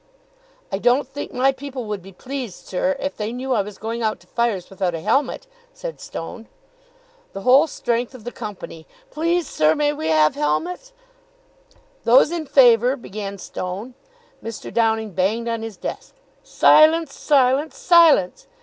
"I 0.71 0.79
don't 0.79 1.07
think 1.07 1.31
my 1.31 1.51
people 1.51 1.85
would 1.85 2.01
be 2.01 2.11
pleased, 2.11 2.65
sir, 2.65 2.95
if 2.99 3.15
they 3.15 3.31
knew 3.31 3.53
I 3.53 3.61
was 3.61 3.77
going 3.77 4.01
out 4.01 4.19
to 4.21 4.25
fires 4.25 4.67
without 4.71 4.95
a 4.95 4.99
helmet," 4.99 5.45
said 5.75 6.01
Stone. 6.01 6.47
The 7.33 7.41
whole 7.41 7.67
strength 7.67 8.15
of 8.15 8.23
the 8.23 8.31
company: 8.31 8.87
"Please, 9.11 9.47
sir, 9.47 9.75
may 9.75 9.93
we 9.93 10.07
have 10.07 10.33
helmets?" 10.33 10.91
"Those 12.03 12.31
in 12.31 12.47
favour" 12.47 12.95
began 12.97 13.37
Stone. 13.37 13.93
Mr. 14.43 14.73
Downing 14.73 15.11
banged 15.11 15.47
on 15.47 15.61
his 15.61 15.77
desk. 15.77 16.15
"Silence! 16.41 17.13
Silence!! 17.13 17.77
Silence!!! 17.77 18.47